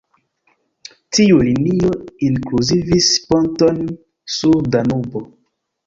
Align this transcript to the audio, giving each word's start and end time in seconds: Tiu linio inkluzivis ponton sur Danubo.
Tiu 1.17 1.37
linio 1.49 1.93
inkluzivis 2.29 3.13
ponton 3.29 3.81
sur 4.41 4.61
Danubo. 4.75 5.29